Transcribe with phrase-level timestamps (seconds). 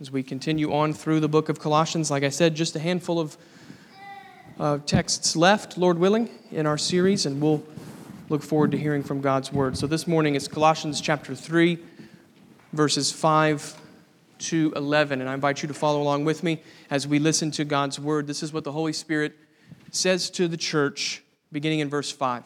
[0.00, 2.08] as we continue on through the book of Colossians.
[2.08, 3.36] Like I said, just a handful of
[4.60, 7.64] uh, texts left, Lord willing, in our series, and we'll
[8.28, 9.76] look forward to hearing from God's word.
[9.76, 11.78] So this morning is Colossians chapter 3,
[12.72, 13.76] verses 5
[14.38, 15.20] to 11.
[15.20, 18.28] And I invite you to follow along with me as we listen to God's word.
[18.28, 19.34] This is what the Holy Spirit
[19.90, 22.44] says to the church, beginning in verse 5.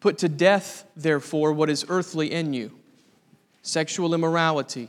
[0.00, 2.72] Put to death, therefore, what is earthly in you
[3.64, 4.88] sexual immorality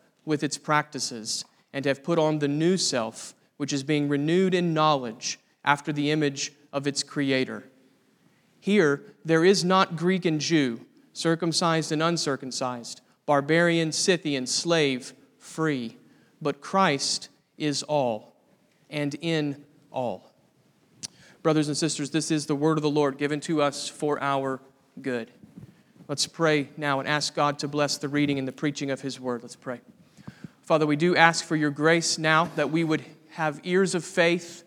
[0.25, 4.73] with its practices and have put on the new self, which is being renewed in
[4.73, 7.63] knowledge after the image of its Creator.
[8.59, 15.97] Here, there is not Greek and Jew, circumcised and uncircumcised, barbarian, Scythian, slave, free,
[16.41, 18.35] but Christ is all
[18.89, 20.31] and in all.
[21.43, 24.61] Brothers and sisters, this is the word of the Lord given to us for our
[25.01, 25.31] good.
[26.07, 29.19] Let's pray now and ask God to bless the reading and the preaching of His
[29.19, 29.41] word.
[29.41, 29.81] Let's pray.
[30.71, 34.63] Father, we do ask for your grace now that we would have ears of faith,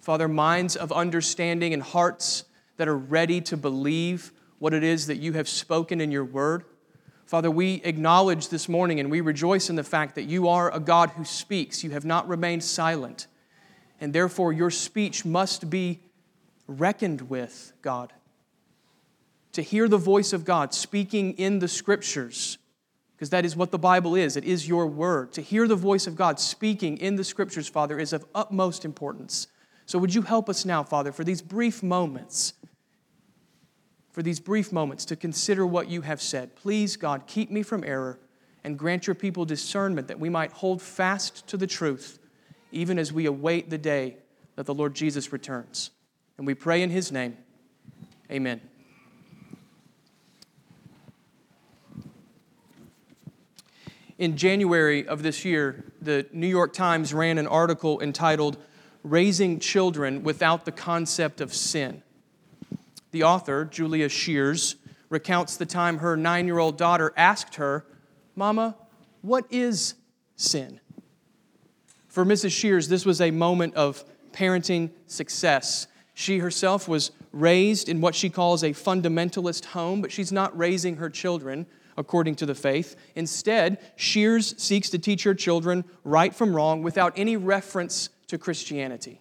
[0.00, 2.44] Father, minds of understanding, and hearts
[2.76, 6.66] that are ready to believe what it is that you have spoken in your word.
[7.24, 10.78] Father, we acknowledge this morning and we rejoice in the fact that you are a
[10.78, 11.82] God who speaks.
[11.82, 13.26] You have not remained silent.
[13.98, 16.00] And therefore, your speech must be
[16.66, 18.12] reckoned with, God.
[19.52, 22.58] To hear the voice of God speaking in the scriptures
[23.16, 24.36] because that is what the Bible is.
[24.36, 25.32] It is your word.
[25.32, 29.46] To hear the voice of God speaking in the scriptures, Father, is of utmost importance.
[29.86, 32.52] So would you help us now, Father, for these brief moments,
[34.10, 36.56] for these brief moments to consider what you have said.
[36.56, 38.18] Please, God, keep me from error
[38.64, 42.18] and grant your people discernment that we might hold fast to the truth,
[42.72, 44.16] even as we await the day
[44.56, 45.90] that the Lord Jesus returns.
[46.36, 47.36] And we pray in his name.
[48.30, 48.60] Amen.
[54.18, 58.56] In January of this year, the New York Times ran an article entitled
[59.02, 62.02] Raising Children Without the Concept of Sin.
[63.10, 64.76] The author, Julia Scheeres,
[65.10, 67.84] recounts the time her nine year old daughter asked her,
[68.34, 68.74] Mama,
[69.20, 69.94] what is
[70.34, 70.80] sin?
[72.08, 72.52] For Mrs.
[72.52, 74.02] Scheeres, this was a moment of
[74.32, 75.88] parenting success.
[76.14, 80.96] She herself was raised in what she calls a fundamentalist home, but she's not raising
[80.96, 82.96] her children according to the faith.
[83.14, 89.20] Instead, Scheeres seeks to teach her children right from wrong without any reference to Christianity.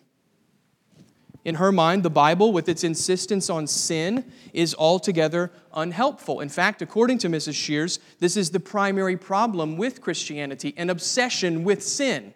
[1.46, 6.40] In her mind, the Bible, with its insistence on sin, is altogether unhelpful.
[6.40, 7.54] In fact, according to Mrs.
[7.54, 12.34] Scheeres, this is the primary problem with Christianity an obsession with sin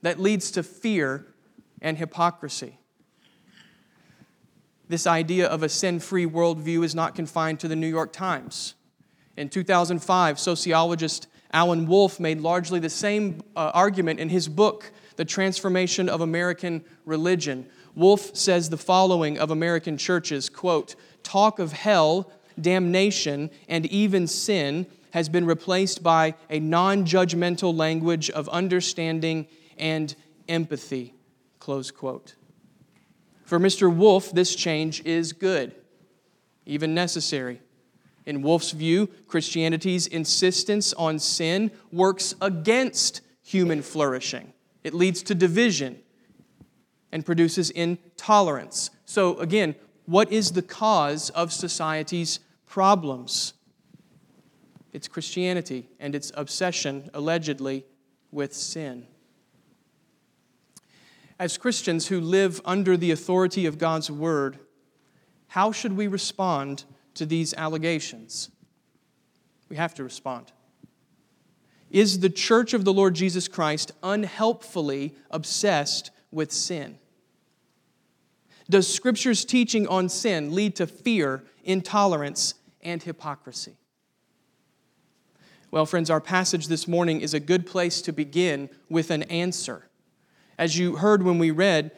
[0.00, 1.26] that leads to fear
[1.82, 2.78] and hypocrisy.
[4.88, 8.74] This idea of a sin free worldview is not confined to the New York Times.
[9.36, 15.24] In 2005, sociologist Alan Wolfe made largely the same uh, argument in his book, The
[15.24, 17.66] Transformation of American Religion.
[17.94, 22.30] Wolfe says the following of American churches, quote, talk of hell,
[22.60, 29.46] damnation, and even sin has been replaced by a non-judgmental language of understanding
[29.78, 30.14] and
[30.48, 31.14] empathy,
[31.60, 32.34] close quote.
[33.44, 33.94] For Mr.
[33.94, 35.74] Wolfe, this change is good,
[36.66, 37.60] even necessary.
[38.26, 44.52] In Wolfe's view, Christianity's insistence on sin works against human flourishing.
[44.82, 46.00] It leads to division
[47.12, 48.90] and produces intolerance.
[49.04, 49.74] So, again,
[50.06, 53.54] what is the cause of society's problems?
[54.92, 57.84] It's Christianity and its obsession, allegedly,
[58.30, 59.06] with sin.
[61.38, 64.58] As Christians who live under the authority of God's Word,
[65.48, 68.50] how should we respond to these allegations?
[69.68, 70.52] We have to respond.
[71.90, 76.98] Is the church of the Lord Jesus Christ unhelpfully obsessed with sin?
[78.68, 83.76] Does Scripture's teaching on sin lead to fear, intolerance, and hypocrisy?
[85.70, 89.88] Well, friends, our passage this morning is a good place to begin with an answer.
[90.56, 91.90] As you heard when we read,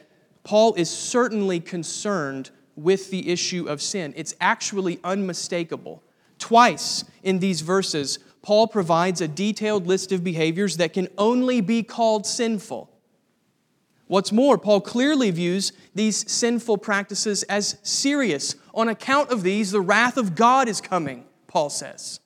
[0.43, 4.13] Paul is certainly concerned with the issue of sin.
[4.15, 6.03] It's actually unmistakable.
[6.39, 11.83] Twice in these verses, Paul provides a detailed list of behaviors that can only be
[11.83, 12.89] called sinful.
[14.05, 18.55] What's more, Paul clearly views these sinful practices as serious.
[18.73, 22.21] On account of these, the wrath of God is coming, Paul says.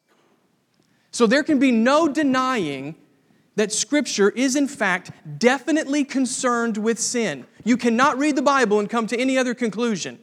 [1.09, 2.95] So there can be no denying
[3.55, 7.45] that Scripture is, in fact, definitely concerned with sin.
[7.63, 10.19] You cannot read the Bible and come to any other conclusion,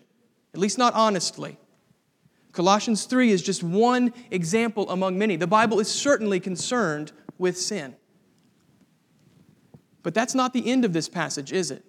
[0.59, 1.57] at least not honestly.
[2.51, 5.37] Colossians 3 is just one example among many.
[5.37, 7.95] The Bible is certainly concerned with sin.
[10.03, 11.85] But that's not the end of this passage, is it?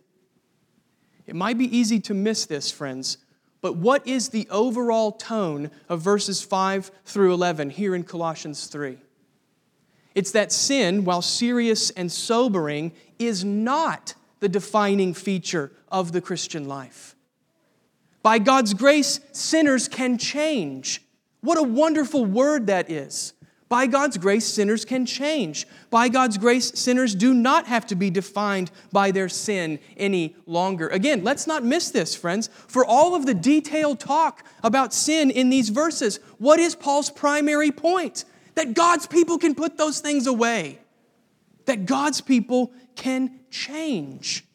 [1.25, 3.18] It might be easy to miss this, friends,
[3.62, 9.00] but what is the overall tone of verses 5 through 11 here in Colossians 3?
[10.13, 16.68] It's that sin, while serious and sobering, is not the defining feature of the Christian
[16.68, 17.16] life.
[18.21, 21.01] By God's grace, sinners can change.
[21.42, 23.33] What a wonderful word that is.
[23.69, 25.68] By God's grace, sinners can change.
[25.92, 30.88] By God's grace, sinners do not have to be defined by their sin any longer.
[30.88, 32.50] Again, let's not miss this, friends.
[32.68, 37.69] For all of the detailed talk about sin in these verses, what is Paul's primary
[37.71, 38.25] point?
[38.56, 40.80] That God's people can put those things away,
[41.66, 44.45] that God's people can change.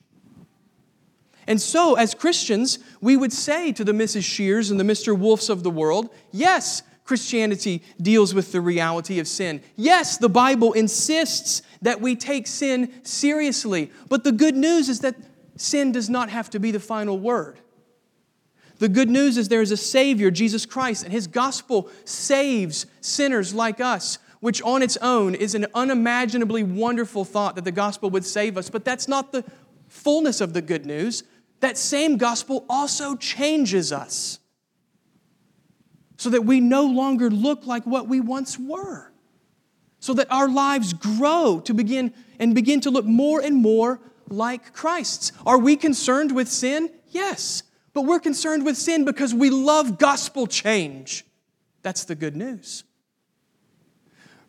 [1.46, 4.23] And so, as Christians, we would say to the Mrs.
[4.23, 5.19] Scheeres and the Mr.
[5.19, 9.62] Wolfes of the world, yes, Christianity deals with the reality of sin.
[9.76, 15.17] Yes, the Bible insists that we take sin seriously, but the good news is that
[15.56, 17.58] sin does not have to be the final word.
[18.79, 23.55] The good news is there is a Savior, Jesus Christ, and His gospel saves sinners
[23.55, 28.25] like us, which on its own is an unimaginably wonderful thought that the gospel would
[28.25, 28.70] save us.
[28.70, 29.44] But that's not the
[29.88, 31.23] fullness of the good news.
[31.65, 34.39] That same gospel also changes us
[36.19, 39.11] so that we no longer look like what we once were,
[39.99, 44.75] so that our lives grow to begin and begin to look more and more like
[44.75, 45.33] Christ's.
[45.47, 46.91] Are we concerned with sin?
[47.09, 47.63] Yes,
[47.95, 51.25] but we're concerned with sin because we love gospel change.
[51.81, 52.85] That's the good news.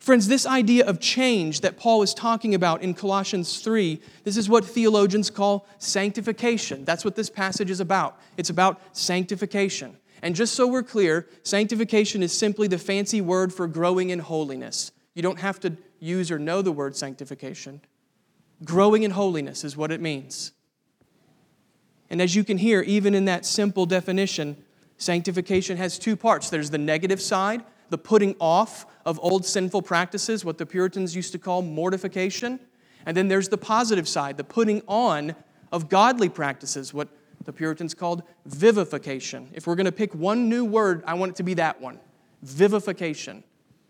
[0.06, 4.48] Friends, this idea of change that Paul is talking about in Colossians 3, this is
[4.48, 6.84] what theologians call sanctification.
[6.84, 8.16] That's what this passage is about.
[8.36, 9.96] It's about sanctification.
[10.22, 14.92] And just so we're clear, sanctification is simply the fancy word for growing in holiness.
[15.16, 17.80] You don't have to use or know the word sanctification.
[18.62, 20.52] Growing in holiness is what it means.
[22.10, 24.56] And as you can hear, even in that simple definition,
[24.98, 30.44] sanctification has two parts there's the negative side, the putting off of old sinful practices,
[30.44, 32.58] what the Puritans used to call mortification.
[33.06, 35.36] And then there's the positive side, the putting on
[35.70, 37.08] of godly practices, what
[37.44, 39.48] the Puritans called vivification.
[39.52, 42.00] If we're going to pick one new word, I want it to be that one
[42.42, 43.44] vivification,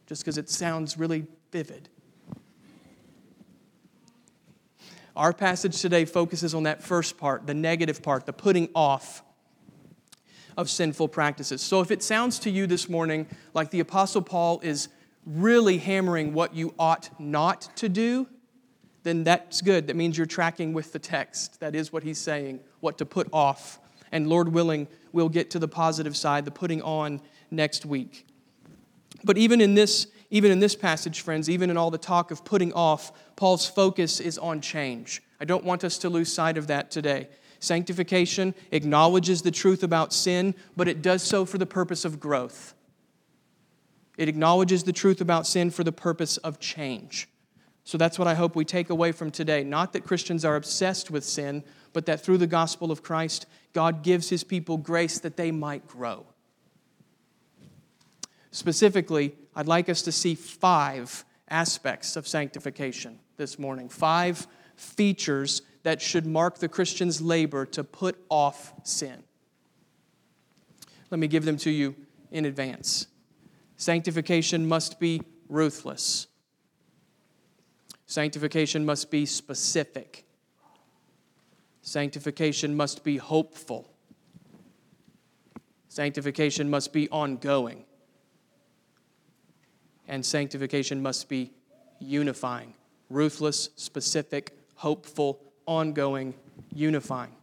[0.07, 1.89] just because it sounds really vivid.
[5.17, 9.23] Our passage today focuses on that first part, the negative part, the putting off
[10.59, 11.63] of sinful practices.
[11.63, 14.89] So if it sounds to you this morning like the Apostle Paul is
[15.27, 18.27] really hammering what you ought not to do,
[19.03, 19.89] then that's good.
[19.89, 21.61] That means you're tracking with the text.
[21.61, 23.81] That is what he's saying, what to put off.
[24.13, 27.21] And Lord willing, we'll get to the positive side, the putting on
[27.51, 28.27] next week.
[29.25, 32.45] But even in this even in this passage, friends, even in all the talk of
[32.45, 35.23] putting off, Paul's focus is on change.
[35.41, 37.29] I don't want us to lose sight of that today.
[37.61, 42.75] Sanctification acknowledges the truth about sin, but it does so for the purpose of growth.
[44.17, 47.29] It acknowledges the truth about sin for the purpose of change.
[47.85, 49.63] So that's what I hope we take away from today.
[49.63, 54.03] Not that Christians are obsessed with sin, but that through the gospel of Christ, God
[54.03, 56.27] gives his people grace that they might grow.
[58.51, 66.03] Specifically, I'd like us to see five aspects of sanctification this morning, five features that
[66.03, 69.23] should mark the Christian's labor to put off sin.
[71.11, 71.95] Let me give them to you
[72.33, 73.07] in advance.
[73.77, 76.27] Sanctification must be ruthless.
[78.07, 80.25] Sanctification must be specific.
[81.83, 83.91] Sanctification must be hopeful.
[85.89, 87.85] Sanctification must be ongoing.
[90.09, 91.53] And sanctification must be
[91.99, 92.75] unifying.
[93.11, 96.35] Ruthless, specific, hopeful, ongoing,
[96.73, 97.35] unifying.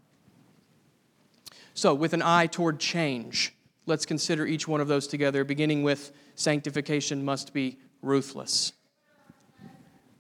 [1.74, 6.12] So, with an eye toward change, let's consider each one of those together, beginning with
[6.36, 8.74] sanctification must be ruthless.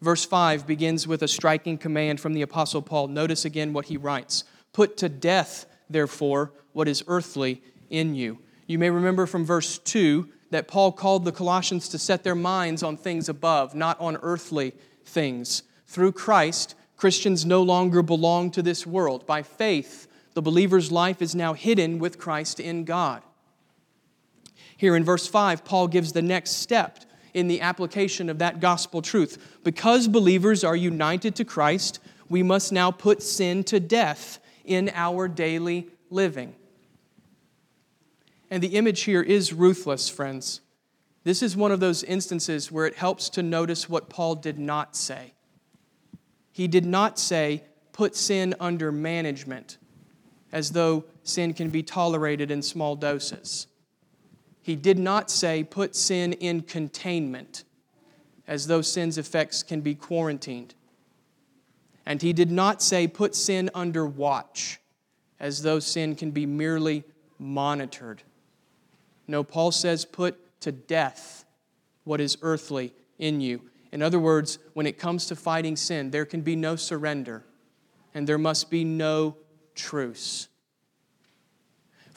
[0.02, 3.08] Verse 5 begins with a striking command from the Apostle Paul.
[3.08, 4.44] Notice again what he writes
[4.74, 8.40] Put to death, therefore, what is earthly in you.
[8.68, 12.84] You may remember from verse 2 that Paul called the Colossians to set their minds
[12.84, 14.74] on things above, not on earthly
[15.06, 15.64] things.
[15.88, 19.26] Through Christ, Christians no longer belong to this world.
[19.26, 23.24] By faith, the believer's life is now hidden with Christ in God.
[24.78, 27.00] Here in verse 5, Paul gives the next step
[27.34, 29.60] in the application of that gospel truth.
[29.64, 32.00] Because believers are united to Christ,
[32.30, 36.56] we must now put sin to death in our daily living.
[38.50, 40.62] And the image here is ruthless, friends.
[41.24, 44.96] This is one of those instances where it helps to notice what Paul did not
[44.96, 45.34] say.
[46.52, 47.64] He did not say,
[47.94, 49.78] put sin under management,
[50.52, 53.68] as though sin can be tolerated in small doses.
[54.64, 57.66] He did not say, put sin in containment,
[58.48, 60.74] as though sin's effects can be quarantined.
[62.06, 64.80] And he did not say, put sin under watch,
[65.40, 67.04] as though sin can be merely
[67.38, 68.24] monitored.
[69.28, 71.44] No, Paul says, put to death
[72.06, 73.70] what is earthly in you.
[73.92, 77.44] In other words, when it comes to fighting sin, there can be no surrender
[78.14, 79.36] and there must be no
[79.76, 80.48] truce.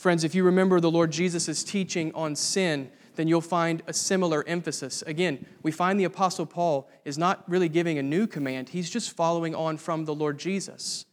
[0.06, 4.44] Friends, if you remember the Lord Jesus' teaching on sin, then you'll find a similar
[4.46, 5.02] emphasis.
[5.02, 9.10] Again, we find the Apostle Paul is not really giving a new command, he's just
[9.10, 11.06] following on from the Lord Jesus.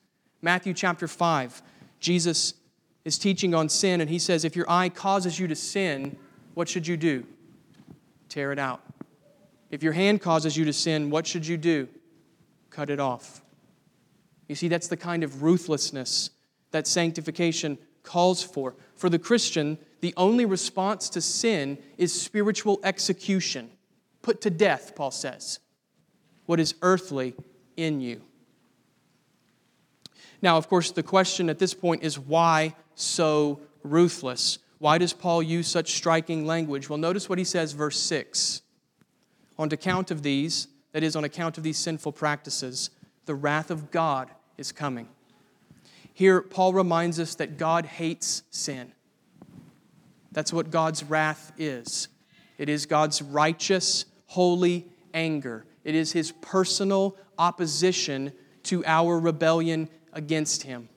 [0.44, 1.64] Matthew chapter 5,
[2.00, 2.54] Jesus
[3.04, 6.16] is teaching on sin, and he says, If your eye causes you to sin,
[6.54, 7.26] what should you do?
[8.30, 8.84] Tear it out.
[9.72, 11.88] If your hand causes you to sin, what should you do?
[12.70, 13.42] Cut it off.
[14.48, 16.30] You see, that's the kind of ruthlessness
[16.70, 18.76] that sanctification calls for.
[18.96, 23.72] For the Christian, the only response to sin is spiritual execution.
[24.22, 25.60] Put to death, Paul says,
[26.46, 27.36] what is earthly
[27.78, 28.22] in you.
[30.42, 34.60] Now, of course, the question at this point is why so ruthless?
[34.80, 36.90] Why does Paul use such striking language?
[36.90, 38.62] Well, notice what he says, verse 6.
[39.58, 42.90] On account of these, that is, on account of these sinful practices,
[43.26, 45.08] the wrath of God is coming.
[46.14, 48.94] Here, Paul reminds us that God hates sin.
[50.32, 52.08] That's what God's wrath is
[52.58, 58.32] it is God's righteous, holy anger, it is his personal opposition
[58.64, 60.88] to our rebellion against him.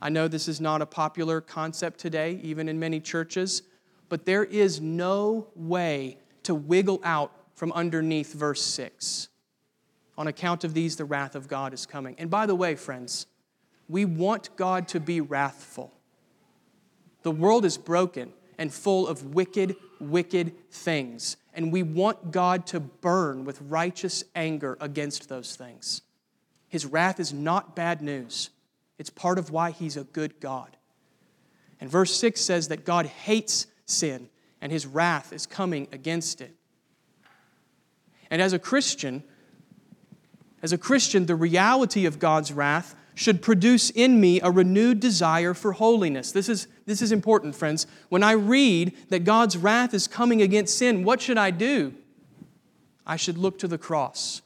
[0.00, 3.62] I know this is not a popular concept today, even in many churches,
[4.08, 9.28] but there is no way to wiggle out from underneath verse 6.
[10.18, 12.14] On account of these, the wrath of God is coming.
[12.18, 13.26] And by the way, friends,
[13.88, 15.92] we want God to be wrathful.
[17.22, 22.80] The world is broken and full of wicked, wicked things, and we want God to
[22.80, 26.02] burn with righteous anger against those things.
[26.68, 28.50] His wrath is not bad news.
[28.98, 30.76] It's part of why he's a good God.
[31.80, 34.28] And verse 6 says that God hates sin
[34.60, 36.54] and his wrath is coming against it.
[38.30, 39.22] And as a Christian,
[40.62, 45.54] as a Christian, the reality of God's wrath should produce in me a renewed desire
[45.54, 46.32] for holiness.
[46.32, 47.86] This is, this is important, friends.
[48.10, 51.94] When I read that God's wrath is coming against sin, what should I do?
[53.06, 54.42] I should look to the cross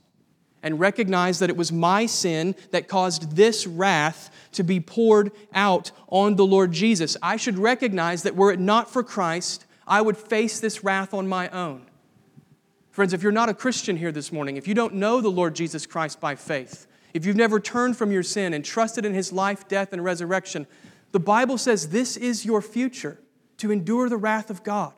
[0.62, 5.90] and recognize that it was my sin that caused this wrath to be poured out
[6.06, 7.16] on the Lord Jesus.
[7.20, 11.26] I should recognize that were it not for Christ, I would face this wrath on
[11.26, 11.86] my own.
[12.92, 15.56] Friends, if you're not a Christian here this morning, if you don't know the Lord
[15.56, 19.32] Jesus Christ by faith, if you've never turned from your sin and trusted in his
[19.32, 20.66] life, death, and resurrection,
[21.12, 23.18] the Bible says this is your future
[23.58, 24.94] to endure the wrath of God.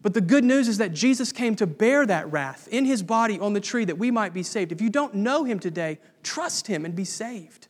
[0.00, 3.38] But the good news is that Jesus came to bear that wrath in his body
[3.38, 4.72] on the tree that we might be saved.
[4.72, 7.68] If you don't know him today, trust him and be saved.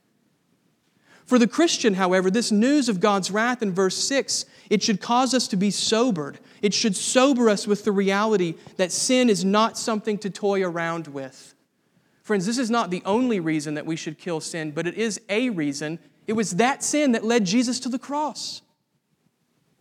[1.26, 5.34] For the Christian, however, this news of God's wrath in verse 6, it should cause
[5.34, 6.38] us to be sobered.
[6.62, 11.08] It should sober us with the reality that sin is not something to toy around
[11.08, 11.51] with.
[12.22, 15.20] Friends, this is not the only reason that we should kill sin, but it is
[15.28, 15.98] a reason.
[16.26, 18.62] It was that sin that led Jesus to the cross.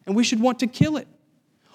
[0.07, 1.07] And we should want to kill it.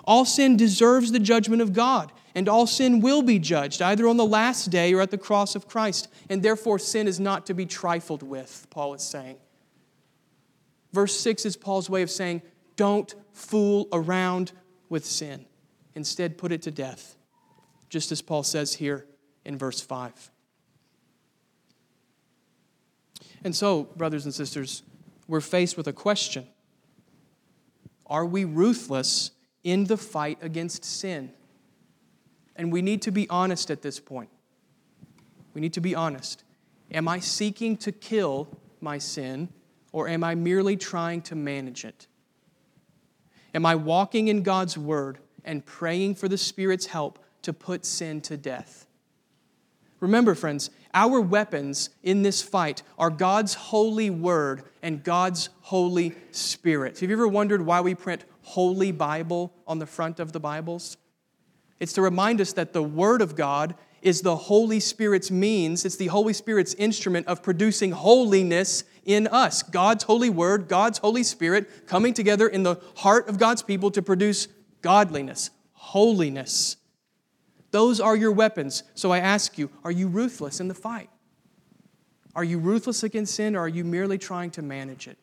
[0.04, 4.16] All sin deserves the judgment of God, and all sin will be judged, either on
[4.16, 6.08] the last day or at the cross of Christ.
[6.28, 9.36] And therefore, sin is not to be trifled with, Paul is saying.
[10.92, 12.42] Verse 6 is Paul's way of saying,
[12.76, 14.52] don't fool around
[14.88, 15.46] with sin.
[15.94, 17.16] Instead, put it to death,
[17.88, 19.06] just as Paul says here
[19.44, 20.30] in verse 5.
[23.44, 24.82] And so, brothers and sisters,
[25.28, 26.46] we're faced with a question
[28.06, 29.30] Are we ruthless
[29.66, 31.32] in the fight against sin.
[32.54, 34.30] And we need to be honest at this point.
[35.54, 36.44] We need to be honest.
[36.92, 38.46] Am I seeking to kill
[38.80, 39.48] my sin,
[39.90, 42.06] or am I merely trying to manage it?
[43.56, 48.20] Am I walking in God's word and praying for the Spirit's help to put sin
[48.20, 48.86] to death?
[49.98, 56.98] Remember, friends, our weapons in this fight are God's holy word and God's Holy Spirit.
[57.00, 60.96] Have you ever wondered why we print Holy Bible on the front of the Bibles?
[61.78, 65.96] It's to remind us that the Word of God is the Holy Spirit's means, it's
[65.96, 69.62] the Holy Spirit's instrument of producing holiness in us.
[69.62, 74.00] God's holy word, God's Holy Spirit coming together in the heart of God's people to
[74.00, 74.48] produce
[74.80, 76.78] godliness, holiness.
[77.76, 78.84] Those are your weapons.
[78.94, 81.10] So I ask you, are you ruthless in the fight?
[82.34, 85.18] Are you ruthless against sin or are you merely trying to manage it?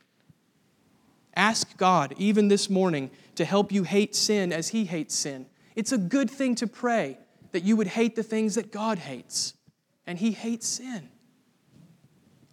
[1.36, 5.48] Ask God, even this morning, to help you hate sin as He hates sin.
[5.75, 7.17] It's a good thing to pray
[7.53, 9.55] that you would hate the things that God hates,
[10.05, 11.10] and He hates sin.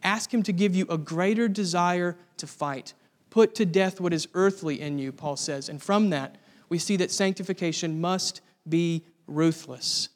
[0.02, 2.95] Ask Him to give you a greater desire to fight.
[3.28, 5.69] Put to death what is earthly in you, Paul says.
[5.69, 6.37] And from that,
[6.71, 10.08] we see that sanctification must be ruthless.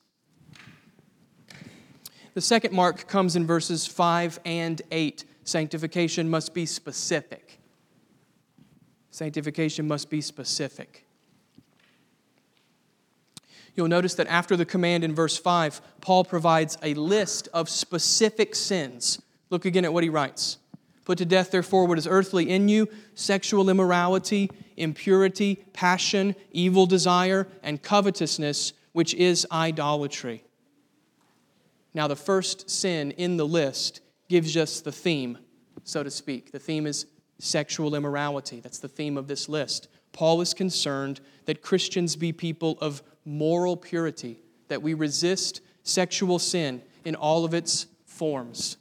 [2.34, 5.24] The second mark comes in verses 5 and 8.
[5.44, 7.60] Sanctification must be specific.
[9.10, 11.06] Sanctification must be specific.
[13.76, 18.54] You'll notice that after the command in verse 5, Paul provides a list of specific
[18.54, 19.20] sins.
[19.50, 20.58] Look again at what he writes.
[21.04, 27.46] Put to death, therefore, what is earthly in you sexual immorality, impurity, passion, evil desire,
[27.62, 30.44] and covetousness, which is idolatry.
[31.92, 35.36] Now, the first sin in the list gives us the theme,
[35.82, 36.52] so to speak.
[36.52, 37.06] The theme is
[37.38, 38.60] sexual immorality.
[38.60, 39.88] That's the theme of this list.
[40.12, 46.80] Paul is concerned that Christians be people of moral purity, that we resist sexual sin
[47.04, 48.76] in all of its forms.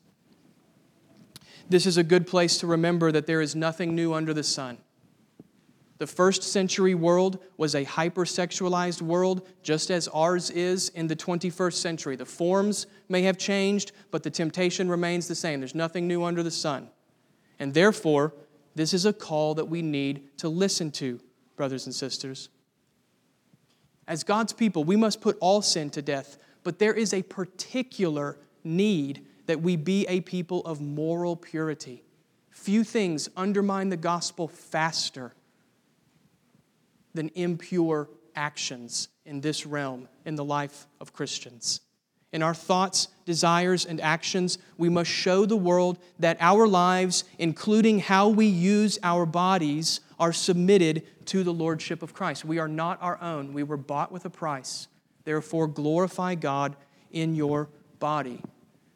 [1.69, 4.77] This is a good place to remember that there is nothing new under the sun.
[5.99, 11.73] The first century world was a hypersexualized world, just as ours is in the 21st
[11.73, 12.15] century.
[12.15, 15.59] The forms may have changed, but the temptation remains the same.
[15.59, 16.89] There's nothing new under the sun.
[17.59, 18.33] And therefore,
[18.75, 21.19] this is a call that we need to listen to,
[21.55, 22.49] brothers and sisters.
[24.07, 28.37] As God's people, we must put all sin to death, but there is a particular
[28.63, 32.03] need that we be a people of moral purity.
[32.49, 35.33] Few things undermine the gospel faster
[37.13, 41.81] than impure actions in this realm in the life of Christians.
[42.31, 47.99] In our thoughts, desires, and actions, we must show the world that our lives, including
[47.99, 52.43] how we use our bodies, are submitted to the Lordship of Christ.
[52.43, 53.53] We are not our own.
[53.53, 54.87] We were bought with a price.
[55.25, 56.75] Therefore, glorify God
[57.11, 58.41] in your body.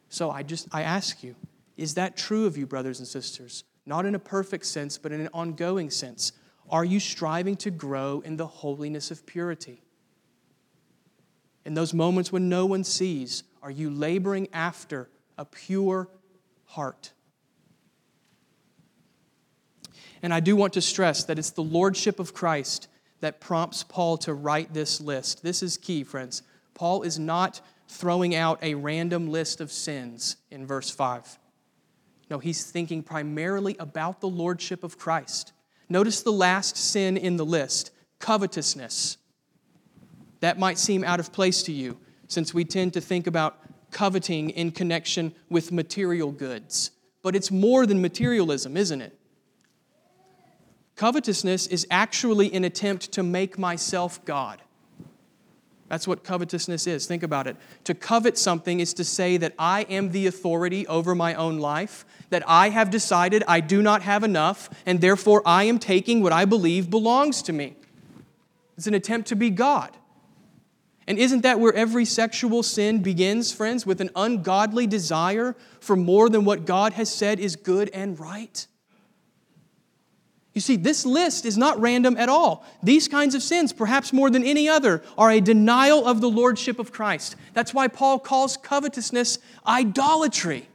[0.08, 1.36] So I just I ask you,
[1.76, 3.62] is that true of you, brothers and sisters?
[3.86, 6.32] Not in a perfect sense, but in an ongoing sense.
[6.70, 9.82] Are you striving to grow in the holiness of purity?
[11.64, 16.08] In those moments when no one sees, are you laboring after a pure
[16.64, 17.12] heart?
[20.22, 22.88] And I do want to stress that it's the Lordship of Christ
[23.20, 25.42] that prompts Paul to write this list.
[25.42, 26.42] This is key, friends.
[26.74, 31.38] Paul is not throwing out a random list of sins in verse 5.
[32.30, 35.52] No, he's thinking primarily about the Lordship of Christ.
[35.88, 39.16] Notice the last sin in the list covetousness.
[40.40, 43.58] That might seem out of place to you, since we tend to think about
[43.90, 46.90] coveting in connection with material goods.
[47.22, 49.18] But it's more than materialism, isn't it?
[50.96, 54.60] Covetousness is actually an attempt to make myself God.
[55.88, 57.06] That's what covetousness is.
[57.06, 57.56] Think about it.
[57.84, 62.04] To covet something is to say that I am the authority over my own life,
[62.30, 66.32] that I have decided I do not have enough, and therefore I am taking what
[66.32, 67.76] I believe belongs to me.
[68.76, 69.96] It's an attempt to be God.
[71.06, 73.86] And isn't that where every sexual sin begins, friends?
[73.86, 78.66] With an ungodly desire for more than what God has said is good and right?
[80.58, 82.66] You see, this list is not random at all.
[82.82, 86.80] These kinds of sins, perhaps more than any other, are a denial of the lordship
[86.80, 87.36] of Christ.
[87.54, 90.68] That's why Paul calls covetousness idolatry.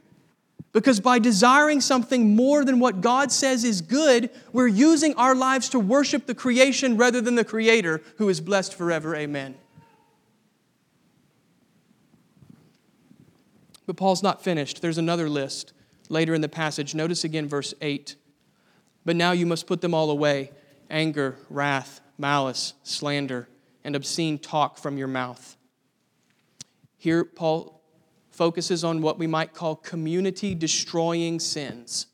[0.72, 5.68] Because by desiring something more than what God says is good, we're using our lives
[5.68, 9.14] to worship the creation rather than the Creator who is blessed forever.
[9.14, 9.54] Amen.
[13.84, 14.80] But Paul's not finished.
[14.80, 15.74] There's another list
[16.08, 16.94] later in the passage.
[16.94, 18.16] Notice again verse 8.
[19.04, 20.50] But now you must put them all away
[20.90, 23.48] anger, wrath, malice, slander,
[23.82, 25.56] and obscene talk from your mouth.
[26.96, 27.82] Here, Paul
[28.30, 32.06] focuses on what we might call community destroying sins.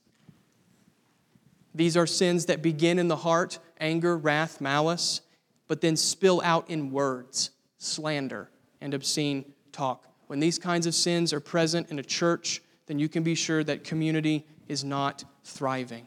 [1.75, 5.23] These are sins that begin in the heart anger, wrath, malice,
[5.67, 8.51] but then spill out in words, slander,
[8.81, 10.07] and obscene talk.
[10.27, 13.65] When these kinds of sins are present in a church, then you can be sure
[13.65, 16.07] that community is not thriving.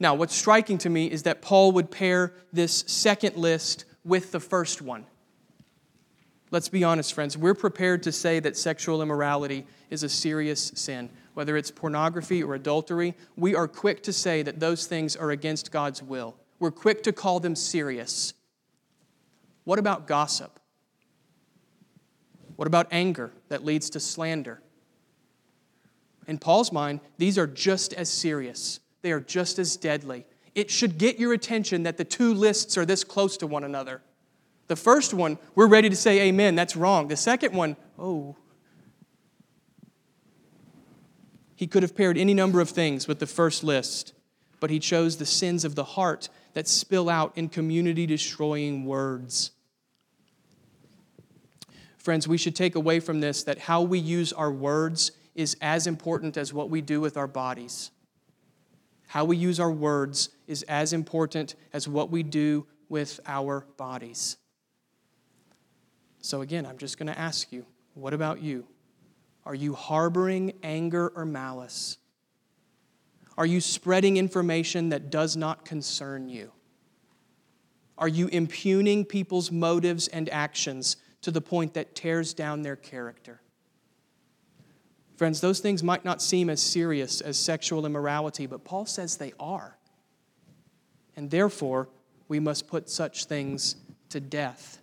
[0.00, 4.40] Now, what's striking to me is that Paul would pair this second list with the
[4.40, 5.04] first one.
[6.50, 7.36] Let's be honest, friends.
[7.36, 11.10] We're prepared to say that sexual immorality is a serious sin.
[11.34, 15.70] Whether it's pornography or adultery, we are quick to say that those things are against
[15.70, 16.34] God's will.
[16.58, 18.34] We're quick to call them serious.
[19.64, 20.58] What about gossip?
[22.56, 24.60] What about anger that leads to slander?
[26.26, 30.26] In Paul's mind, these are just as serious, they are just as deadly.
[30.54, 34.02] It should get your attention that the two lists are this close to one another.
[34.68, 37.08] The first one, we're ready to say amen, that's wrong.
[37.08, 38.36] The second one, oh.
[41.56, 44.14] He could have paired any number of things with the first list,
[44.60, 49.52] but he chose the sins of the heart that spill out in community destroying words.
[51.98, 55.86] Friends, we should take away from this that how we use our words is as
[55.86, 57.90] important as what we do with our bodies.
[59.10, 64.36] How we use our words is as important as what we do with our bodies.
[66.20, 68.68] So, again, I'm just going to ask you what about you?
[69.44, 71.98] Are you harboring anger or malice?
[73.36, 76.52] Are you spreading information that does not concern you?
[77.98, 83.40] Are you impugning people's motives and actions to the point that tears down their character?
[85.20, 89.34] Friends, those things might not seem as serious as sexual immorality, but Paul says they
[89.38, 89.76] are.
[91.14, 91.90] And therefore,
[92.28, 93.76] we must put such things
[94.08, 94.78] to death.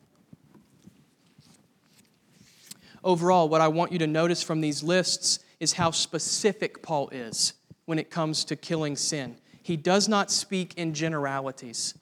[3.04, 7.54] Overall, what I want you to notice from these lists is how specific Paul is
[7.86, 9.38] when it comes to killing sin.
[9.64, 11.96] He does not speak in generalities,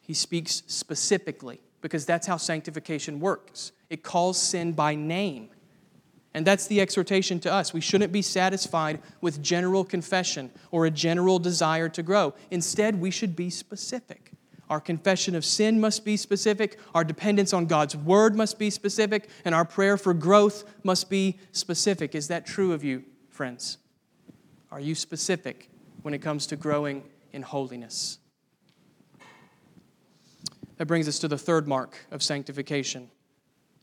[0.00, 3.72] he speaks specifically because that's how sanctification works.
[3.88, 5.50] It calls sin by name.
[6.32, 7.72] And that's the exhortation to us.
[7.72, 12.34] We shouldn't be satisfied with general confession or a general desire to grow.
[12.50, 14.30] Instead, we should be specific.
[14.68, 19.28] Our confession of sin must be specific, our dependence on God's word must be specific,
[19.44, 22.14] and our prayer for growth must be specific.
[22.14, 23.78] Is that true of you, friends?
[24.70, 25.68] Are you specific
[26.02, 28.18] when it comes to growing in holiness?
[30.76, 33.10] That brings us to the third mark of sanctification.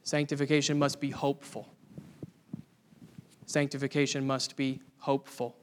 [0.03, 1.67] Sanctification must be hopeful.
[3.47, 5.57] Sanctification must be hopeful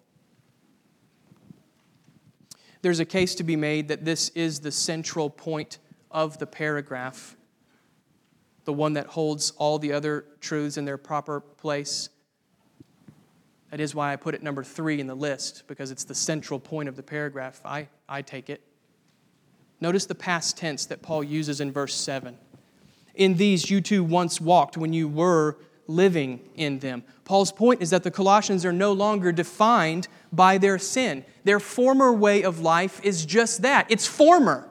[2.84, 5.78] there's a case to be made that this is the central point
[6.10, 7.34] of the paragraph,
[8.66, 12.10] the one that holds all the other truths in their proper place.
[13.70, 16.60] That is why I put it number three in the list, because it's the central
[16.60, 17.62] point of the paragraph.
[17.64, 18.60] I, I take it.
[19.80, 22.36] Notice the past tense that Paul uses in verse 7.
[23.14, 27.04] In these you too once walked when you were living in them.
[27.24, 31.24] Paul's point is that the Colossians are no longer defined by their sin.
[31.44, 34.68] Their former way of life is just that it's former.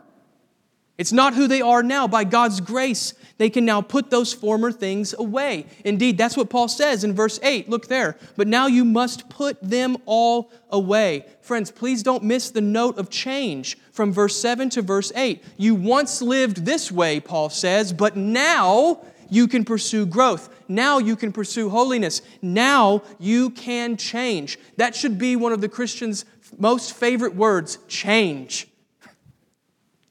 [0.95, 2.07] It's not who they are now.
[2.07, 5.65] By God's grace, they can now put those former things away.
[5.83, 7.67] Indeed, that's what Paul says in verse 8.
[7.67, 8.15] Look there.
[8.35, 11.25] But now you must put them all away.
[11.41, 15.43] Friends, please don't miss the note of change from verse 7 to verse 8.
[15.57, 20.47] You once lived this way, Paul says, but now you can pursue growth.
[20.67, 22.21] Now you can pursue holiness.
[22.41, 24.59] Now you can change.
[24.77, 26.23] That should be one of the Christian's
[26.59, 28.67] most favorite words change.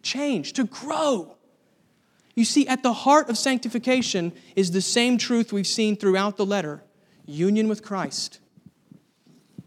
[0.03, 1.37] Change, to grow.
[2.35, 6.47] You see, at the heart of sanctification is the same truth we've seen throughout the
[6.47, 6.83] letter
[7.25, 8.41] union with Christ.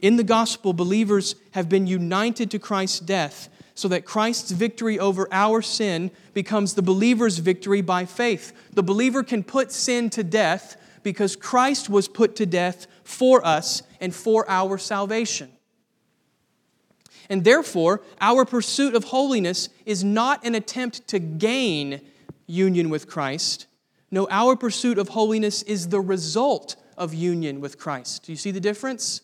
[0.02, 5.28] In the gospel, believers have been united to Christ's death so that Christ's victory over
[5.32, 8.54] our sin becomes the believer's victory by faith.
[8.74, 13.84] The believer can put sin to death because Christ was put to death for us
[14.00, 15.52] and for our salvation.
[17.30, 22.02] And therefore, our pursuit of holiness is not an attempt to gain
[22.48, 23.68] union with Christ.
[24.10, 28.24] No, our pursuit of holiness is the result of union with Christ.
[28.24, 29.22] Do you see the difference?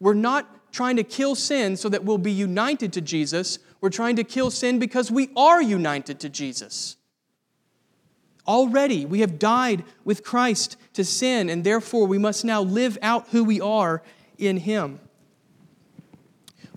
[0.00, 3.58] We're not trying to kill sin so that we'll be united to Jesus.
[3.84, 6.96] We're trying to kill sin because we are united to Jesus.
[8.48, 13.28] Already, we have died with Christ to sin, and therefore we must now live out
[13.28, 14.02] who we are
[14.38, 15.00] in Him.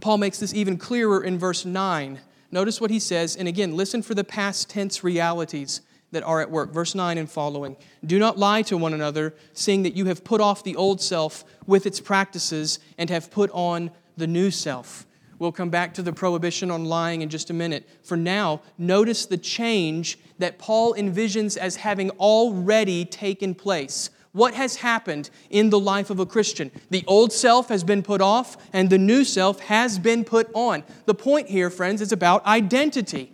[0.01, 2.19] Paul makes this even clearer in verse 9.
[2.51, 5.79] Notice what he says, and again, listen for the past tense realities
[6.11, 6.73] that are at work.
[6.73, 7.77] Verse 9 and following.
[8.05, 11.45] Do not lie to one another, seeing that you have put off the old self
[11.65, 15.07] with its practices and have put on the new self,
[15.39, 17.87] We'll come back to the prohibition on lying in just a minute.
[18.03, 24.09] For now, notice the change that Paul envisions as having already taken place.
[24.31, 26.71] What has happened in the life of a Christian?
[26.89, 30.83] The old self has been put off, and the new self has been put on.
[31.05, 33.31] The point here, friends, is about identity.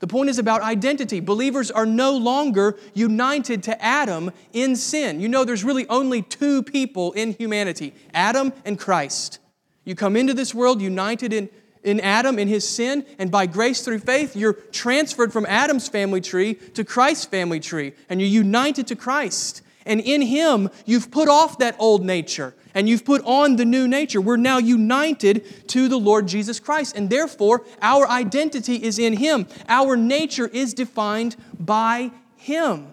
[0.00, 1.20] The point is about identity.
[1.20, 5.20] Believers are no longer united to Adam in sin.
[5.20, 9.40] You know, there's really only two people in humanity Adam and Christ.
[9.88, 11.48] You come into this world united in,
[11.82, 16.20] in Adam in his sin, and by grace through faith, you're transferred from Adam's family
[16.20, 19.62] tree to Christ's family tree, and you're united to Christ.
[19.86, 23.88] And in him, you've put off that old nature and you've put on the new
[23.88, 24.20] nature.
[24.20, 29.46] We're now united to the Lord Jesus Christ, and therefore, our identity is in him.
[29.70, 32.92] Our nature is defined by him.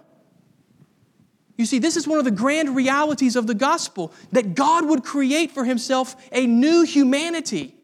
[1.56, 5.04] You see, this is one of the grand realities of the gospel that God would
[5.04, 7.74] create for himself a new humanity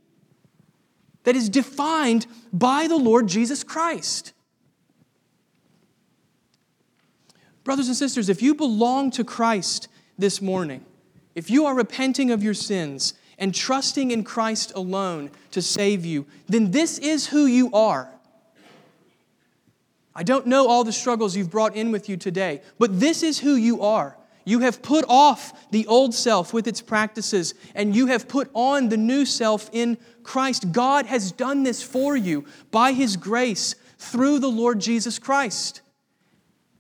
[1.25, 4.33] that is defined by the Lord Jesus Christ.
[7.65, 10.85] Brothers and sisters, if you belong to Christ this morning,
[11.35, 16.27] if you are repenting of your sins and trusting in Christ alone to save you,
[16.49, 18.09] then this is who you are.
[20.15, 23.39] I don't know all the struggles you've brought in with you today, but this is
[23.39, 24.17] who you are.
[24.45, 28.89] You have put off the old self with its practices, and you have put on
[28.89, 30.73] the new self in Christ.
[30.73, 35.81] God has done this for you by His grace through the Lord Jesus Christ.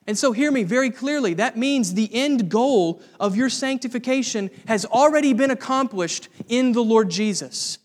[0.06, 1.34] And so, hear me very clearly.
[1.34, 7.08] That means the end goal of your sanctification has already been accomplished in the Lord
[7.08, 7.78] Jesus.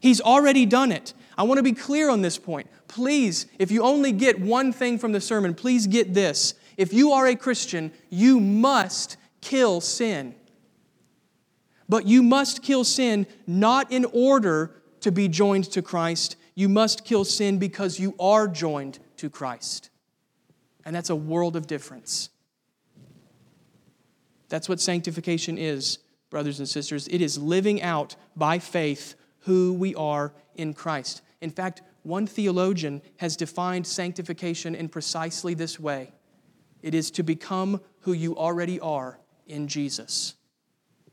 [0.00, 1.14] He's already done it.
[1.38, 2.68] I want to be clear on this point.
[2.94, 6.54] Please, if you only get one thing from the sermon, please get this.
[6.76, 10.36] If you are a Christian, you must kill sin.
[11.88, 16.36] But you must kill sin not in order to be joined to Christ.
[16.54, 19.90] You must kill sin because you are joined to Christ.
[20.84, 22.30] And that's a world of difference.
[24.48, 25.98] That's what sanctification is,
[26.30, 27.08] brothers and sisters.
[27.08, 31.22] It is living out by faith who we are in Christ.
[31.44, 36.10] In fact, one theologian has defined sanctification in precisely this way
[36.80, 40.36] it is to become who you already are in Jesus.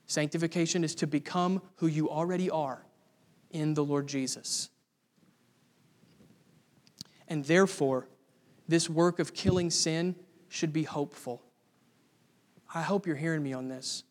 [0.06, 2.86] Sanctification is to become who you already are
[3.50, 4.70] in the Lord Jesus.
[7.28, 8.08] And therefore,
[8.70, 10.16] this work of killing sin
[10.48, 11.42] should be hopeful.
[12.74, 14.06] I hope you're hearing me on this.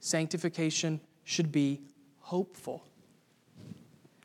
[0.00, 1.82] Sanctification should be
[2.18, 2.84] hopeful.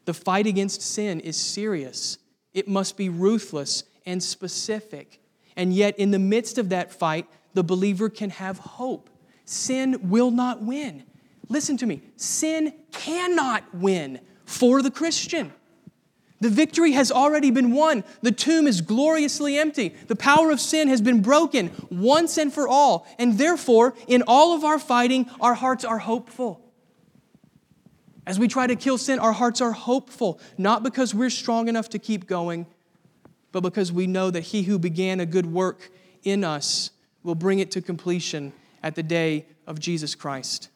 [0.08, 2.17] The fight against sin is serious,
[2.54, 5.20] it must be ruthless and specific.
[5.58, 9.10] And yet, in the midst of that fight, the believer can have hope.
[9.43, 11.04] Sin will not win.
[11.50, 15.52] Listen to me sin cannot win for the Christian.
[16.39, 18.06] The victory has already been won.
[18.22, 19.89] The tomb is gloriously empty.
[20.08, 23.06] The power of sin has been broken once and for all.
[23.20, 26.67] And therefore, in all of our fighting, our hearts are hopeful.
[28.28, 31.88] As we try to kill sin, our hearts are hopeful, not because we're strong enough
[31.92, 32.68] to keep going,
[33.54, 35.90] but because we know that He who began a good work
[36.24, 36.92] in us
[37.24, 38.52] will bring it to completion
[38.84, 40.68] at the day of Jesus Christ.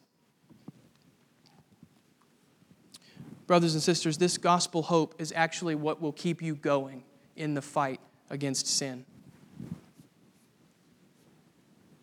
[3.46, 7.04] Brothers and sisters, this gospel hope is actually what will keep you going
[7.36, 9.04] in the fight against sin.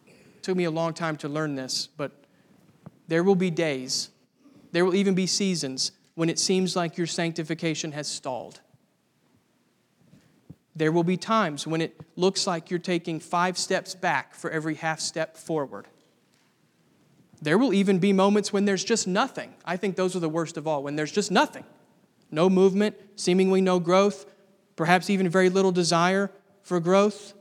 [0.06, 2.12] It took me a long time to learn this, but
[3.08, 4.12] there will be days,
[4.72, 8.62] there will even be seasons when it seems like your sanctification has stalled.
[10.76, 14.76] There will be times when it looks like you're taking five steps back for every
[14.76, 15.88] half step forward.
[17.42, 19.54] There will even be moments when there's just nothing.
[19.66, 21.64] I think those are the worst of all, when there's just nothing.
[22.32, 24.26] No movement, seemingly no growth,
[24.76, 26.32] perhaps even very little desire
[26.64, 27.34] for growth.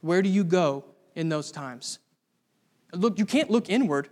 [0.00, 1.98] Where do you go in those times?
[2.92, 4.08] Look, you can't look inward.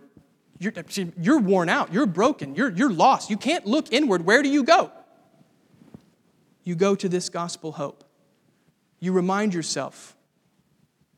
[0.63, 0.73] You're,
[1.19, 1.93] you're worn out.
[1.93, 2.55] You're broken.
[2.55, 3.29] You're, you're lost.
[3.29, 4.25] You can't look inward.
[4.25, 4.91] Where do you go?
[6.63, 8.03] You go to this gospel hope.
[8.99, 10.15] You remind yourself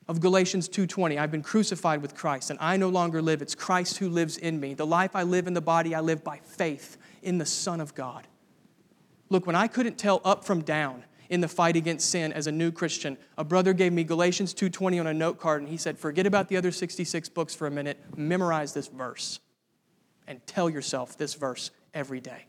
[0.08, 3.98] of Galatians 2:20, I've been crucified with Christ and I no longer live, it's Christ
[3.98, 4.74] who lives in me.
[4.74, 7.96] The life I live in the body I live by faith in the Son of
[7.96, 8.28] God.
[9.30, 12.52] Look, when I couldn't tell up from down in the fight against sin as a
[12.52, 15.98] new Christian, a brother gave me Galatians 2:20 on a note card and he said,
[15.98, 19.40] "Forget about the other 66 books for a minute, memorize this verse
[20.28, 22.46] and tell yourself this verse every day."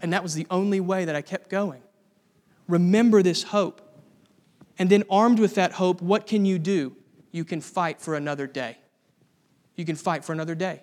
[0.00, 1.82] And that was the only way that I kept going.
[2.68, 3.82] Remember this hope.
[4.78, 6.96] And then, armed with that hope, what can you do?
[7.30, 8.76] You can fight for another day.
[9.74, 10.82] You can fight for another day.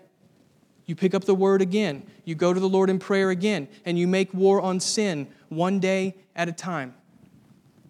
[0.85, 2.03] You pick up the word again.
[2.25, 5.79] You go to the Lord in prayer again, and you make war on sin one
[5.79, 6.93] day at a time.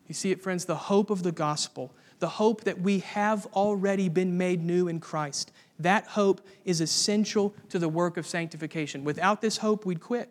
[0.07, 0.65] You see it, friends?
[0.65, 4.99] The hope of the gospel, the hope that we have already been made new in
[4.99, 9.03] Christ, that hope is essential to the work of sanctification.
[9.03, 10.29] Without this hope, we'd quit.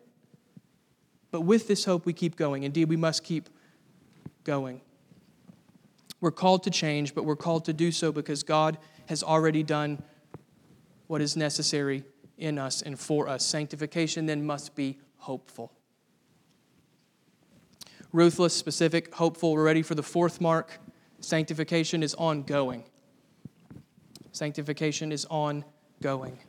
[1.31, 2.63] But with this hope, we keep going.
[2.63, 3.49] Indeed, we must keep
[4.43, 4.81] going.
[6.21, 10.01] We're called to change, but we're called to do so because God has already done
[11.07, 12.05] what is necessary
[12.37, 13.45] in us and for us.
[13.45, 15.71] Sanctification then must be hopeful.
[18.11, 19.53] Ruthless, specific, hopeful.
[19.53, 20.79] We're ready for the fourth mark.
[21.19, 22.83] Sanctification is ongoing.
[24.31, 26.39] Sanctification is ongoing.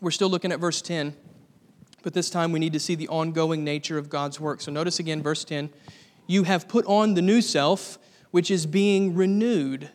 [0.00, 1.14] We're still looking at verse 10,
[2.02, 4.60] but this time we need to see the ongoing nature of God's work.
[4.62, 5.70] So notice again, verse 10
[6.26, 7.98] You have put on the new self,
[8.30, 9.90] which is being renewed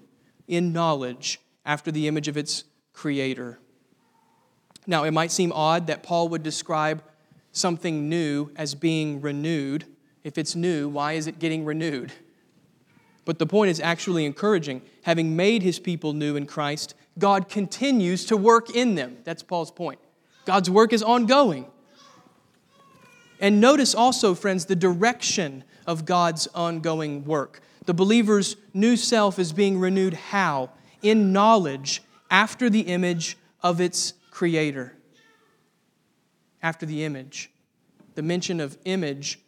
[0.48, 3.60] in knowledge after the image of its creator.
[4.88, 7.02] Now, it might seem odd that Paul would describe
[7.52, 9.86] something new as being renewed.
[10.24, 12.12] If it's new, why is it getting renewed?
[13.24, 14.84] But the point is actually encouraging.
[15.04, 19.18] Having made his people new in Christ, God continues to work in them.
[19.24, 20.00] That's Paul's point.
[20.46, 21.66] God's work is ongoing.
[23.40, 27.62] And notice also, friends, the direction of God's ongoing work.
[27.86, 30.70] The believer's new self is being renewed how?
[31.06, 34.98] In knowledge after the image of its creator.
[36.64, 37.52] After the image.
[38.16, 39.40] The mention of image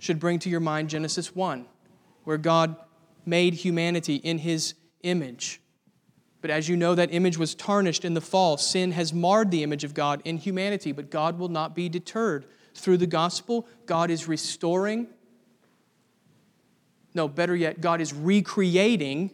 [0.00, 1.66] should bring to your mind Genesis 1,
[2.24, 2.74] where God
[3.24, 5.60] made humanity in his image.
[6.40, 8.56] But as you know, that image was tarnished in the fall.
[8.56, 12.46] Sin has marred the image of God in humanity, but God will not be deterred.
[12.74, 15.06] Through the gospel, God is restoring.
[17.14, 19.30] No, better yet, God is recreating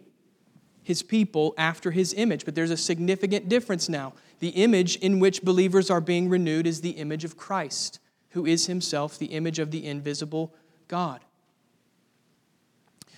[0.90, 2.44] his people after his image.
[2.44, 4.12] But there's a significant difference now.
[4.40, 8.00] The image in which believers are being renewed is the image of Christ,
[8.31, 10.53] who is himself the image of the invisible
[10.88, 11.20] God.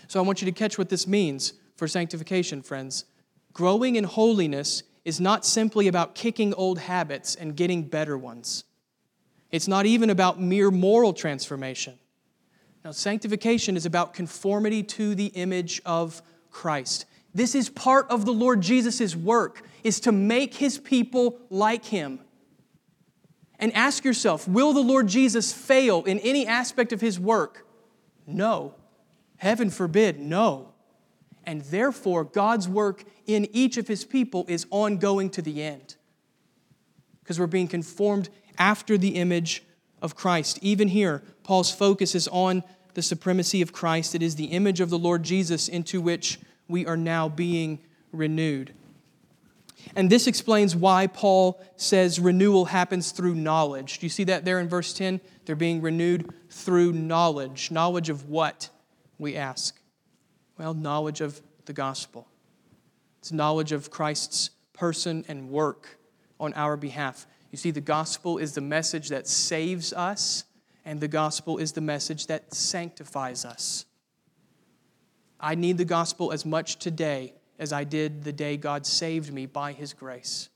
[0.06, 3.06] So I want you to catch what this means for sanctification, friends.
[3.54, 8.64] Growing in holiness is not simply about kicking old habits and getting better ones.
[9.50, 11.98] It's not even about mere moral transformation.
[12.85, 17.06] Now, sanctification is about conformity to the image of Christ.
[17.35, 22.21] This is part of the Lord Jesus' work, is to make his people like him.
[23.59, 27.66] And ask yourself, will the Lord Jesus fail in any aspect of his work?
[28.27, 28.75] No.
[29.37, 30.73] Heaven forbid, no.
[31.45, 35.97] And therefore, God's work in each of his people is ongoing to the end.
[37.23, 39.62] Because we're being conformed after the image
[40.01, 40.59] of Christ.
[40.61, 42.62] Even here, Paul's focus is on
[42.95, 44.14] the supremacy of Christ.
[44.14, 47.81] It is the image of the Lord Jesus into which we are now being
[48.12, 48.72] renewed.
[49.96, 53.98] And this explains why Paul says renewal happens through knowledge.
[53.98, 55.20] Do you see that there in verse 10?
[55.44, 57.70] They're being renewed through knowledge.
[57.70, 58.70] Knowledge of what,
[59.18, 59.79] we ask?
[60.59, 62.29] Well, knowledge of the gospel.
[63.18, 65.98] It's knowledge of Christ's person and work
[66.40, 67.27] on our behalf.
[67.51, 70.44] You see, the gospel is the message that saves us,
[70.85, 73.85] and the gospel is the message that sanctifies us.
[75.42, 79.46] I need the gospel as much today as I did the day God saved me
[79.46, 80.48] by his grace.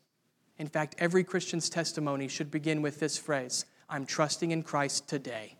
[0.59, 5.57] In fact, every Christian's testimony should begin with this phrase I'm trusting in Christ today.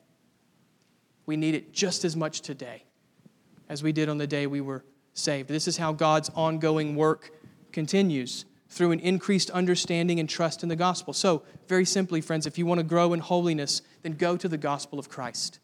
[1.27, 2.85] We need it just as much today
[3.69, 5.49] as we did on the day we were saved.
[5.49, 7.33] This is how God's ongoing work
[7.73, 11.13] continues through an increased understanding and trust in the gospel.
[11.13, 14.59] So, very simply, friends, if you want to grow in holiness, then go to the
[14.59, 15.59] gospel of Christ.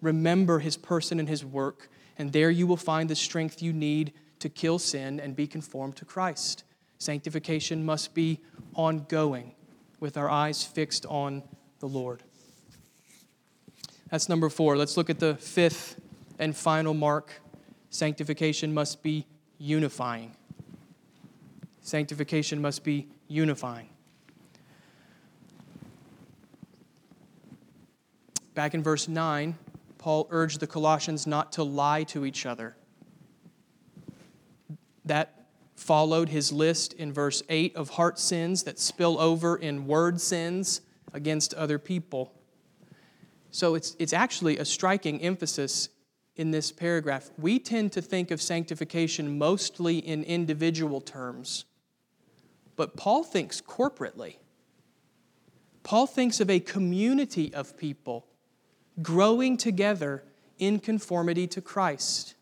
[0.00, 4.12] Remember his person and his work and there you will find the strength you need
[4.40, 6.64] to kill sin and be conformed to Christ.
[6.98, 8.40] Sanctification must be
[8.74, 9.54] ongoing
[10.00, 11.42] with our eyes fixed on
[11.78, 12.22] the Lord.
[14.10, 14.76] That's number four.
[14.76, 16.00] Let's look at the fifth
[16.38, 17.40] and final mark.
[17.90, 19.26] Sanctification must be
[19.58, 20.34] unifying.
[21.82, 23.88] Sanctification must be unifying.
[28.54, 29.56] Back in verse 9,
[29.98, 32.76] Paul urged the Colossians not to lie to each other.
[35.04, 40.20] That followed his list in verse 8 of heart sins that spill over in word
[40.20, 40.80] sins
[41.12, 42.32] against other people.
[43.50, 45.88] So it's, it's actually a striking emphasis
[46.36, 47.30] in this paragraph.
[47.38, 51.64] We tend to think of sanctification mostly in individual terms,
[52.76, 54.36] but Paul thinks corporately.
[55.82, 58.26] Paul thinks of a community of people
[59.02, 60.22] growing together
[60.58, 62.34] in conformity to Christ.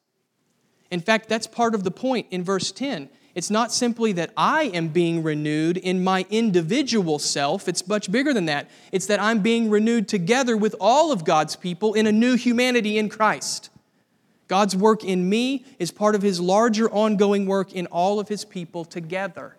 [0.90, 3.08] In fact, that's part of the point in verse 10.
[3.34, 8.32] It's not simply that I am being renewed in my individual self, it's much bigger
[8.32, 8.70] than that.
[8.92, 12.96] It's that I'm being renewed together with all of God's people in a new humanity
[12.96, 13.68] in Christ.
[14.48, 18.44] God's work in me is part of His larger ongoing work in all of His
[18.44, 19.56] people together.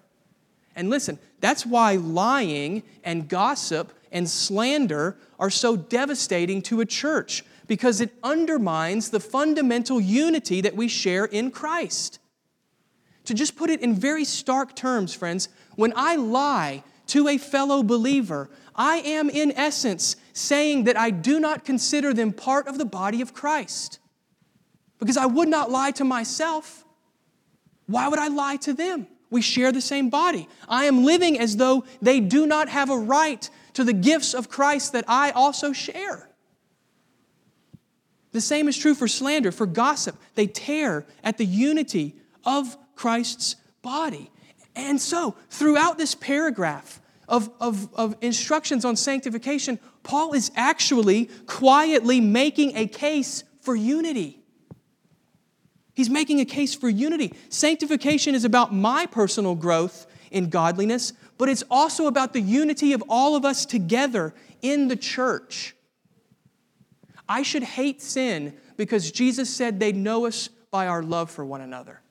[0.75, 7.43] And listen, that's why lying and gossip and slander are so devastating to a church,
[7.67, 12.19] because it undermines the fundamental unity that we share in Christ.
[13.25, 17.83] To just put it in very stark terms, friends, when I lie to a fellow
[17.83, 22.85] believer, I am in essence saying that I do not consider them part of the
[22.85, 23.99] body of Christ.
[24.99, 26.85] Because I would not lie to myself.
[27.85, 29.07] Why would I lie to them?
[29.29, 30.47] We share the same body.
[30.69, 34.49] I am living as though they do not have a right to the gifts of
[34.49, 36.27] Christ that I also share.
[38.31, 40.17] The same is true for slander, for gossip.
[40.33, 44.31] They tear at the unity of Christ's body.
[44.75, 52.19] And so, throughout this paragraph of, of, of instructions on sanctification, Paul is actually quietly
[52.19, 54.39] making a case for unity.
[55.93, 57.31] He's making a case for unity.
[57.49, 63.03] Sanctification is about my personal growth in godliness, but it's also about the unity of
[63.09, 65.75] all of us together in the church.
[67.29, 71.61] I should hate sin because Jesus said they'd know us by our love for one
[71.61, 72.01] another.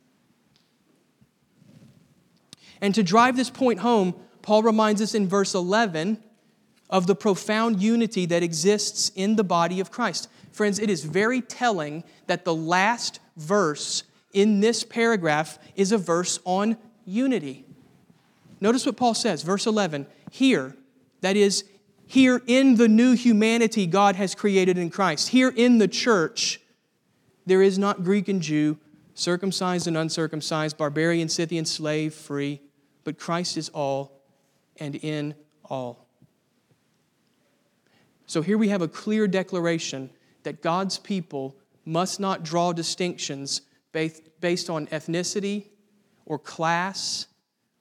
[2.80, 6.22] And to drive this point home, Paul reminds us in verse 11
[6.88, 10.28] of the profound unity that exists in the body of Christ.
[10.52, 16.38] Friends, it is very telling that the last verse in this paragraph is a verse
[16.44, 17.65] on unity.
[18.60, 20.06] Notice what Paul says, verse 11.
[20.30, 20.74] Here,
[21.20, 21.64] that is,
[22.06, 26.60] here in the new humanity God has created in Christ, here in the church,
[27.44, 28.78] there is not Greek and Jew,
[29.14, 32.60] circumcised and uncircumcised, barbarian, Scythian, slave, free
[33.06, 34.20] but Christ is all
[34.78, 36.08] and in all.
[38.26, 40.10] So here we have a clear declaration
[40.42, 41.54] that God's people
[41.84, 43.60] must not draw distinctions
[43.92, 45.68] based on ethnicity
[46.26, 47.28] or class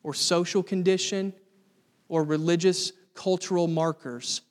[0.06, 1.34] or social condition
[2.10, 4.42] or religious cultural markers.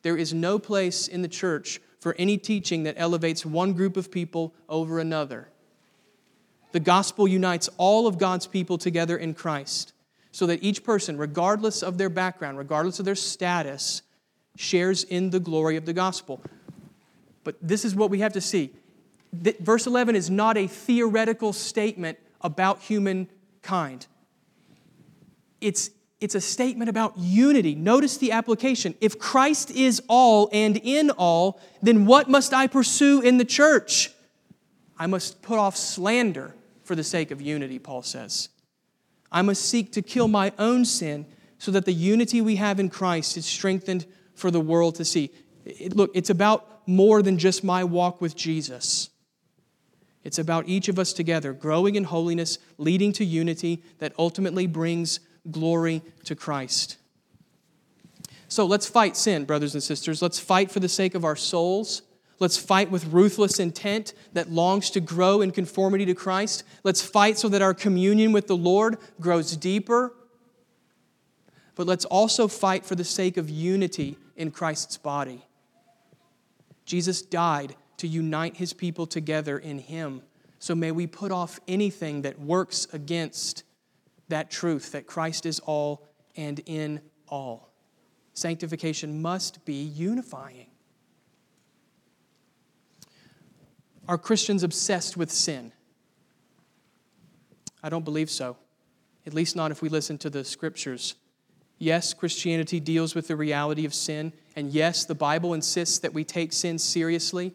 [0.00, 4.10] There is no place in the church for any teaching that elevates one group of
[4.10, 5.48] people over another.
[6.72, 9.92] The gospel unites all of God's people together in Christ
[10.30, 14.00] so that each person, regardless of their background, regardless of their status,
[14.56, 16.40] shares in the glory of the gospel.
[17.44, 18.72] But this is what we have to see.
[19.34, 24.06] Verse 11 is not a theoretical statement about humankind.
[25.62, 25.90] It's,
[26.20, 27.74] it's a statement about unity.
[27.74, 28.94] Notice the application.
[29.00, 34.10] If Christ is all and in all, then what must I pursue in the church?
[34.98, 36.54] I must put off slander
[36.84, 38.48] for the sake of unity, Paul says.
[39.30, 41.26] I must seek to kill my own sin
[41.58, 44.04] so that the unity we have in Christ is strengthened
[44.34, 45.30] for the world to see.
[45.64, 49.10] It, look, it's about more than just my walk with Jesus.
[50.24, 55.20] It's about each of us together growing in holiness, leading to unity that ultimately brings
[55.50, 56.96] glory to Christ.
[58.48, 60.20] So let's fight sin, brothers and sisters.
[60.20, 62.02] Let's fight for the sake of our souls.
[62.38, 66.64] Let's fight with ruthless intent that longs to grow in conformity to Christ.
[66.82, 70.12] Let's fight so that our communion with the Lord grows deeper.
[71.74, 75.46] But let's also fight for the sake of unity in Christ's body.
[76.84, 80.22] Jesus died to unite his people together in him.
[80.58, 83.62] So may we put off anything that works against
[84.32, 87.70] that truth that Christ is all and in all.
[88.32, 90.68] Sanctification must be unifying.
[94.08, 95.70] Are Christians obsessed with sin?
[97.82, 98.56] I don't believe so,
[99.26, 101.14] at least not if we listen to the scriptures.
[101.76, 106.24] Yes, Christianity deals with the reality of sin, and yes, the Bible insists that we
[106.24, 107.52] take sin seriously.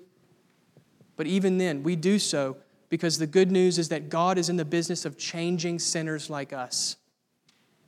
[1.15, 2.57] But even then, we do so
[2.89, 6.53] because the good news is that God is in the business of changing sinners like
[6.53, 6.95] us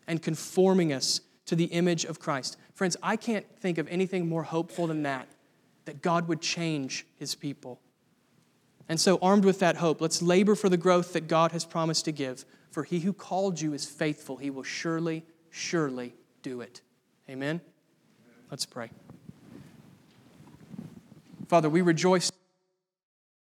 [0.08, 2.58] and conforming us to the image of Christ.
[2.74, 5.28] Friends, I can't think of anything more hopeful than that,
[5.86, 7.80] that God would change his people.
[8.88, 12.06] And so, armed with that hope, let's labor for the growth that God has promised
[12.06, 12.44] to give.
[12.72, 14.38] For he who called you is faithful.
[14.38, 16.82] He will surely, surely do it.
[17.30, 17.62] Amen?
[18.50, 18.90] Let's pray.
[21.48, 22.32] Father, we rejoice.